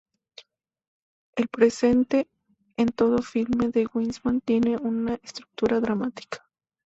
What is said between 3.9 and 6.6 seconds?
Wiseman tiene una estructura dramática.